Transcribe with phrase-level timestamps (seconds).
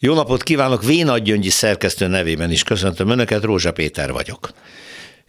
[0.00, 4.50] Jó napot kívánok, Vénagy Gyöngyi szerkesztő nevében is köszöntöm Önöket, Rózsa Péter vagyok.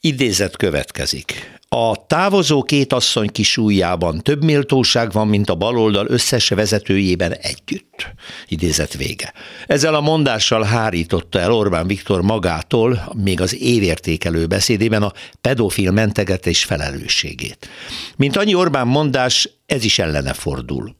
[0.00, 1.58] Idézet következik.
[1.68, 8.14] A távozó két asszony kisújjában több méltóság van, mint a baloldal összes vezetőjében együtt.
[8.48, 9.32] Idézet vége.
[9.66, 16.64] Ezzel a mondással hárította el Orbán Viktor magától, még az évértékelő beszédében a pedofil mentegetés
[16.64, 17.68] felelősségét.
[18.16, 20.94] Mint annyi Orbán mondás, ez is ellene fordul.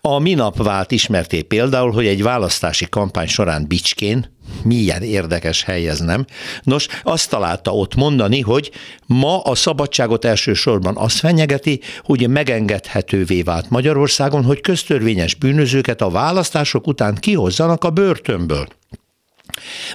[0.00, 5.98] A minap vált ismerté például, hogy egy választási kampány során Bicskén, milyen érdekes hely ez
[6.00, 6.24] nem,
[6.62, 8.70] nos, azt találta ott mondani, hogy
[9.06, 16.86] ma a szabadságot elsősorban az fenyegeti, hogy megengedhetővé vált Magyarországon, hogy köztörvényes bűnözőket a választások
[16.86, 18.68] után kihozzanak a börtönből.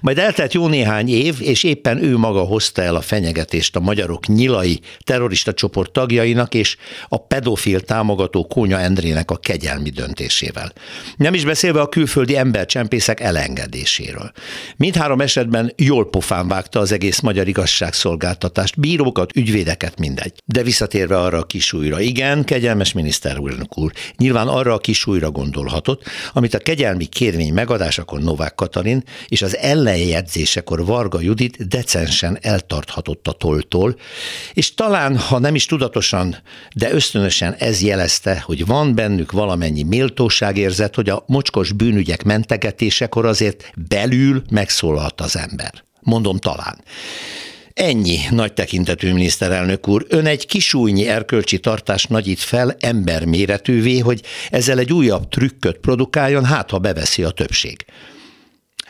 [0.02, 4.28] Majd eltelt jó néhány év, és éppen ő maga hozta el a fenyegetést a magyarok
[4.28, 10.74] nyilai terrorista csoport tagjainak és a pedofil támogató Kónya Endrének a kegyelmi döntésével.
[11.18, 14.32] Nem is beszélve a külföldi embercsempészek elengedéséről.
[14.78, 20.34] Mindhárom esetben jól pofán vágta az egész magyar igazságszolgáltatást, bírókat, ügyvédeket, mindegy.
[20.46, 26.04] De visszatérve arra a kisújra, igen, kegyelmes miniszter úr, nyilván arra a kisújra gondolhatott,
[26.34, 33.32] amit a kegyelmi kérvény megadásakor Novák Katalin és az ellenjegyzésekor Varga Judit decensen eltarthatott a
[33.32, 33.96] toltól,
[34.54, 36.38] és talán, ha nem is tudatosan,
[36.76, 43.72] de ösztönösen ez jelezte, hogy van bennük valamennyi méltóságérzet, hogy a mocskos bűnügyek mentegetésekor azért
[43.88, 45.84] belül megszólalt az ember.
[46.02, 46.84] Mondom talán.
[47.74, 50.06] Ennyi, nagy tekintetű miniszterelnök úr.
[50.10, 56.70] Ön egy kisújnyi erkölcsi tartást nagyít fel emberméretűvé, hogy ezzel egy újabb trükköt produkáljon, hát
[56.70, 57.86] ha beveszi a többség.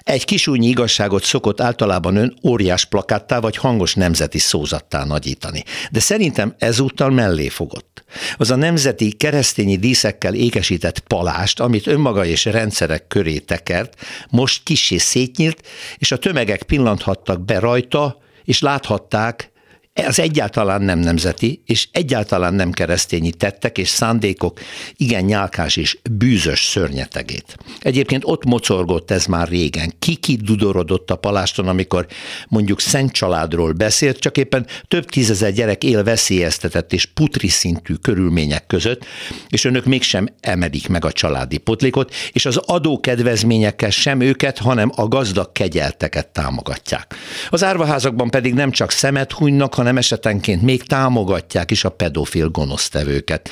[0.06, 5.64] Egy kisúnyi igazságot szokott általában ön óriás plakáttá vagy hangos nemzeti szózattá nagyítani.
[5.92, 8.04] De szerintem ezúttal mellé fogott.
[8.38, 14.98] Az a nemzeti keresztényi díszekkel ékesített palást, amit önmaga és rendszerek köré tekert, most kisé
[14.98, 15.62] szétnyílt,
[15.98, 19.52] és a tömegek pillanthattak be rajta, és láthatták,
[19.96, 24.60] ez egyáltalán nem nemzeti, és egyáltalán nem keresztényi tettek és szándékok
[24.96, 27.58] igen nyálkás és bűzös szörnyetegét.
[27.80, 29.94] Egyébként ott mocorgott ez már régen.
[30.00, 32.08] Kiki dudorodott a paláston, amikor
[32.48, 38.68] mondjuk Szent családról beszélt, csak éppen több tízezer gyerek él veszélyeztetett és putri szintű körülmények
[38.68, 39.06] között,
[39.50, 45.08] és önök mégsem emelik meg a családi potlékot, és az adókedvezményekkel sem őket, hanem a
[45.08, 47.16] gazdag kegyelteket támogatják.
[47.50, 53.50] Az árvaházakban pedig nem csak szemet hunynak, hanem esetenként még támogatják is a pedofil gonosztevőket.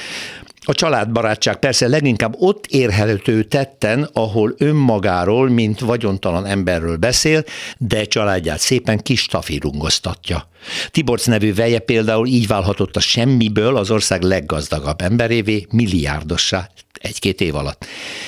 [0.66, 7.44] A családbarátság persze leginkább ott érhető tetten, ahol önmagáról, mint vagyontalan emberről beszél,
[7.78, 10.47] de családját szépen kis tafirungoztatja.
[10.91, 16.69] Tiborc nevű veje például így válhatott a semmiből az ország leggazdagabb emberévé, milliárdossá
[17.03, 17.85] egy-két év alatt.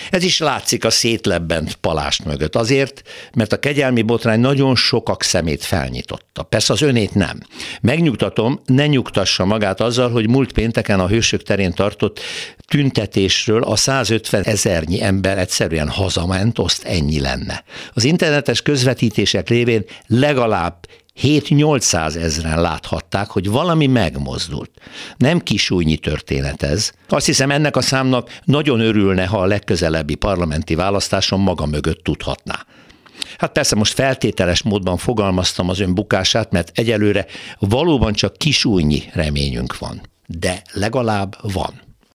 [0.10, 2.56] Ez is látszik a szétlebbent palást mögött.
[2.56, 3.02] Azért,
[3.34, 6.44] mert a kegyelmi botrány nagyon sokak szemét felnyitotta.
[6.44, 7.40] Persze az önét nem.
[7.82, 12.20] Megnyugtatom, ne nyugtassa magát azzal, hogy múlt pénteken a Hősök terén tartott
[12.68, 17.64] tüntetésről a 150 ezernyi ember egyszerűen hazament, azt ennyi lenne.
[17.94, 20.88] Az internetes közvetítések révén legalább
[21.22, 24.72] 7-800 ezren láthatták, hogy valami megmozdult.
[25.18, 26.92] Nem kisújnyi történet ez.
[27.10, 32.66] Azt hiszem ennek a számnak nagyon örülne, ha a legközelebbi parlamenti választáson maga mögött tudhatná.
[33.38, 37.26] Hát persze most feltételes módban fogalmaztam az ön bukását, mert egyelőre
[37.60, 40.02] valóban csak kisújnyi reményünk van.
[40.28, 41.85] De legalább van.